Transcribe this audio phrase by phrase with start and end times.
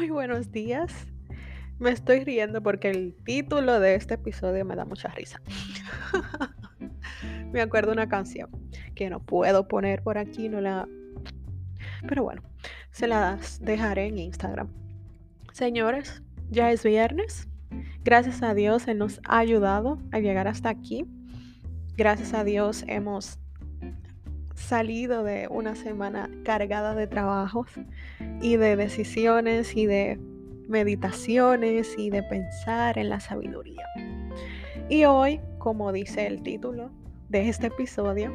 [0.00, 0.90] Muy buenos días.
[1.78, 5.42] Me estoy riendo porque el título de este episodio me da mucha risa.
[7.52, 8.48] me acuerdo una canción
[8.94, 10.88] que no puedo poner por aquí, no la...
[12.08, 12.40] Pero bueno,
[12.92, 14.70] se las dejaré en Instagram.
[15.52, 17.46] Señores, ya es viernes.
[18.02, 21.04] Gracias a Dios Él nos ha ayudado a llegar hasta aquí.
[21.98, 23.38] Gracias a Dios hemos
[24.54, 27.68] salido de una semana cargada de trabajos
[28.40, 30.18] y de decisiones y de
[30.68, 33.84] meditaciones y de pensar en la sabiduría.
[34.88, 36.90] Y hoy, como dice el título
[37.28, 38.32] de este episodio,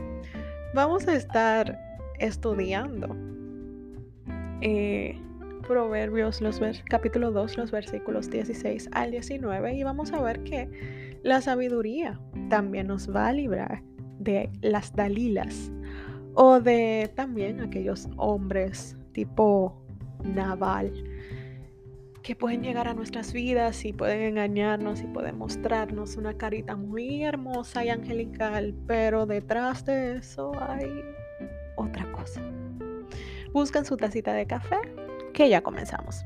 [0.73, 1.79] vamos a estar
[2.19, 3.15] estudiando
[4.61, 5.19] eh,
[5.67, 11.41] Proverbios, los capítulo 2, los versículos 16 al 19 y vamos a ver que la
[11.41, 13.81] sabiduría también nos va a librar
[14.19, 15.71] de las dalilas
[16.35, 19.81] o de también aquellos hombres tipo
[20.23, 20.91] naval
[22.21, 27.23] que pueden llegar a nuestras vidas y pueden engañarnos y pueden mostrarnos una carita muy
[27.23, 30.89] hermosa y angelical, pero detrás de eso hay
[31.75, 32.41] otra cosa.
[33.53, 34.79] Buscan su tacita de café,
[35.33, 36.25] que ya comenzamos.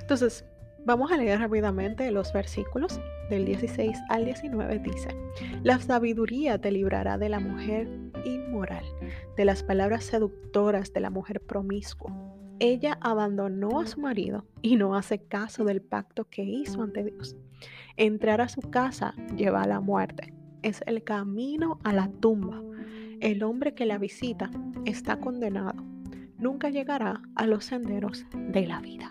[0.00, 0.44] Entonces,
[0.86, 4.78] Vamos a leer rápidamente los versículos del 16 al 19.
[4.80, 5.08] Dice,
[5.62, 7.88] la sabiduría te librará de la mujer
[8.26, 8.84] inmoral,
[9.34, 12.12] de las palabras seductoras de la mujer promiscua.
[12.60, 17.34] Ella abandonó a su marido y no hace caso del pacto que hizo ante Dios.
[17.96, 20.34] Entrar a su casa lleva a la muerte.
[20.62, 22.62] Es el camino a la tumba.
[23.20, 24.50] El hombre que la visita
[24.84, 25.82] está condenado.
[26.36, 29.10] Nunca llegará a los senderos de la vida.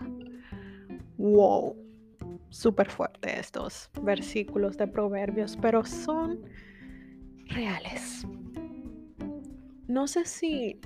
[1.18, 1.76] Wow,
[2.50, 6.40] súper fuerte estos versículos de proverbios, pero son
[7.46, 8.26] reales.
[9.86, 10.80] No sé si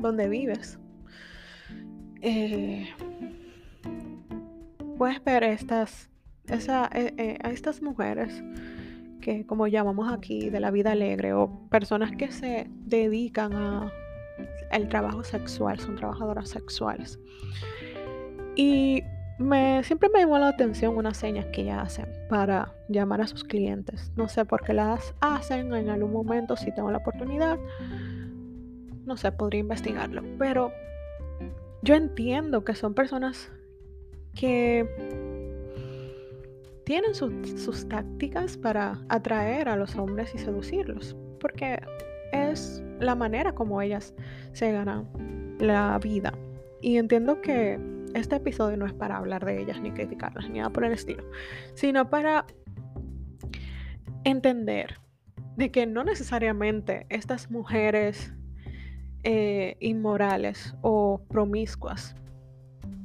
[0.00, 0.78] donde vives
[2.20, 2.88] eh,
[4.96, 6.10] puedes ver estas,
[6.48, 8.42] eh, eh, a estas mujeres
[9.20, 13.92] que como llamamos aquí de la vida alegre o personas que se dedican a
[14.72, 17.18] el trabajo sexual, son trabajadoras sexuales.
[18.56, 19.02] Y
[19.38, 23.44] me, siempre me llamó la atención unas señas que ellas hacen para llamar a sus
[23.44, 24.10] clientes.
[24.16, 27.58] No sé por qué las hacen en algún momento, si tengo la oportunidad.
[29.06, 30.22] No sé, podría investigarlo.
[30.38, 30.72] Pero
[31.82, 33.50] yo entiendo que son personas
[34.34, 34.86] que
[36.84, 41.16] tienen sus tácticas para atraer a los hombres y seducirlos.
[41.38, 41.80] Porque
[42.32, 44.14] es la manera como ellas
[44.52, 45.06] se ganan
[45.60, 46.32] la vida.
[46.80, 47.78] Y entiendo que
[48.14, 51.24] este episodio no es para hablar de ellas ni criticarlas ni nada por el estilo,
[51.74, 52.46] sino para
[54.24, 54.98] entender
[55.56, 58.32] de que no necesariamente estas mujeres
[59.24, 62.14] eh, inmorales o promiscuas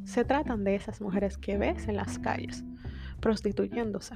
[0.04, 2.64] se tratan de esas mujeres que ves en las calles
[3.20, 4.16] prostituyéndose.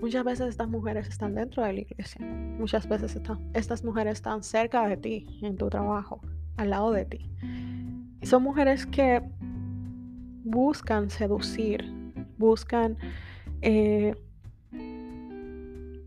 [0.00, 2.26] Muchas veces estas mujeres están dentro de la iglesia.
[2.26, 3.18] Muchas veces
[3.54, 6.20] estas mujeres están cerca de ti, en tu trabajo,
[6.56, 7.30] al lado de ti.
[8.20, 9.22] Y son mujeres que
[10.44, 11.84] buscan seducir,
[12.38, 12.96] buscan
[13.60, 14.14] eh,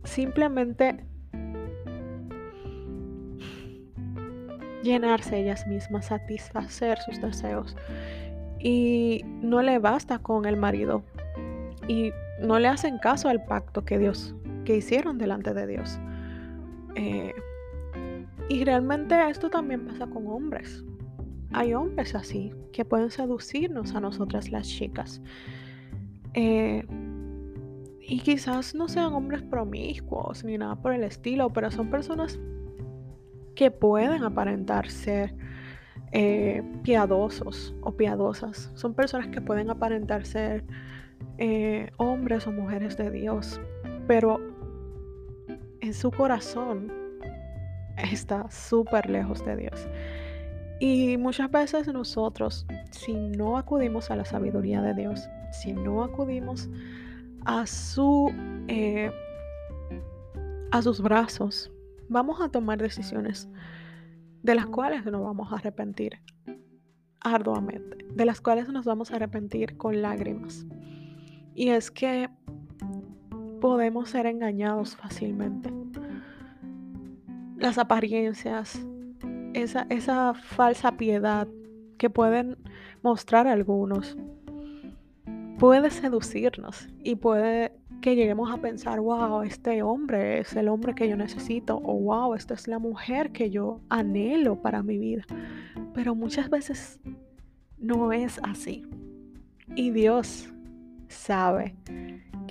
[0.04, 1.06] simplemente
[4.84, 7.76] llenarse ellas mismas, satisfacer sus deseos.
[8.60, 11.04] Y no le basta con el marido.
[11.88, 16.00] Y no le hacen caso al pacto que Dios, que hicieron delante de Dios.
[16.96, 17.34] Eh,
[18.50, 20.84] y realmente esto también pasa con hombres
[21.56, 25.22] hay hombres así que pueden seducirnos a nosotras las chicas.
[26.34, 26.86] Eh,
[28.02, 32.38] y quizás no sean hombres promiscuos ni nada por el estilo, pero son personas
[33.56, 35.34] que pueden aparentar ser
[36.12, 38.70] eh, piadosos o piadosas.
[38.76, 40.66] Son personas que pueden aparentar ser
[41.38, 43.62] eh, hombres o mujeres de Dios,
[44.08, 44.42] pero
[45.80, 46.92] en su corazón
[47.98, 49.88] está súper lejos de Dios.
[50.88, 56.70] Y muchas veces nosotros, si no acudimos a la sabiduría de Dios, si no acudimos
[57.44, 58.32] a su
[58.68, 59.12] eh,
[60.70, 61.72] a sus brazos,
[62.08, 63.50] vamos a tomar decisiones
[64.44, 66.20] de las cuales nos vamos a arrepentir
[67.20, 70.68] arduamente, de las cuales nos vamos a arrepentir con lágrimas.
[71.56, 72.30] Y es que
[73.60, 75.74] podemos ser engañados fácilmente.
[77.58, 78.86] Las apariencias,
[79.56, 81.48] esa, falsa piedad
[81.98, 82.58] que pueden
[83.02, 84.18] mostrar algunos
[85.58, 87.72] puede seducirnos y puede
[88.02, 92.36] que lleguemos a pensar, wow, este hombre es el hombre que yo necesito, o wow,
[92.36, 95.24] esta es la mujer que yo anhelo para mi vida.
[95.94, 97.00] Pero muchas veces
[97.78, 98.86] no es así.
[99.76, 100.54] Y Dios
[101.08, 101.76] sabe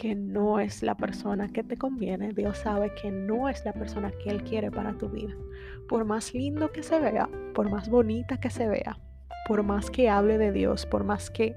[0.05, 2.35] que no es la persona que te conviene.
[2.35, 5.35] Dios sabe que no es la persona que Él quiere para tu vida.
[5.89, 8.99] Por más lindo que se vea, por más bonita que se vea,
[9.49, 11.56] por más que hable de Dios, por más que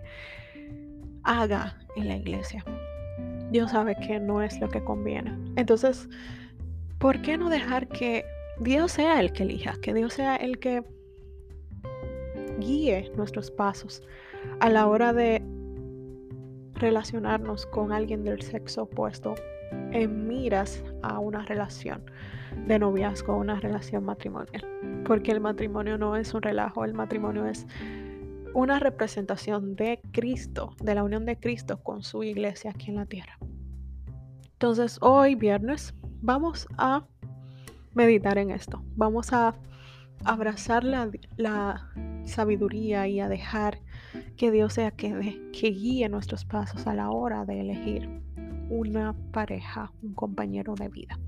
[1.23, 2.63] haga en la iglesia.
[3.51, 5.37] Dios sabe que no es lo que conviene.
[5.57, 6.07] Entonces,
[6.99, 8.23] ¿por qué no dejar que
[8.61, 10.85] Dios sea el que elija, que Dios sea el que
[12.59, 14.01] guíe nuestros pasos
[14.61, 15.41] a la hora de
[16.79, 19.35] relacionarnos con alguien del sexo opuesto
[19.91, 22.03] en miras a una relación
[22.67, 24.65] de noviazgo, una relación matrimonial.
[25.05, 27.67] Porque el matrimonio no es un relajo, el matrimonio es
[28.53, 33.05] una representación de Cristo, de la unión de Cristo con su iglesia aquí en la
[33.05, 33.37] tierra.
[34.53, 37.05] Entonces, hoy viernes vamos a
[37.93, 38.83] meditar en esto.
[38.95, 39.53] Vamos a
[40.25, 41.91] abrazar la, la
[42.25, 43.79] sabiduría y a dejar
[44.37, 48.09] que Dios sea que, guíe nuestros pasos a la hora de elegir
[48.69, 51.19] una pareja, un compañero de vida.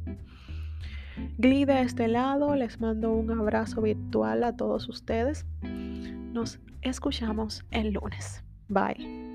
[1.37, 5.45] Glee de este lado, les mando un abrazo virtual a todos ustedes.
[5.61, 8.43] Nos escuchamos el lunes.
[8.69, 9.28] Bye.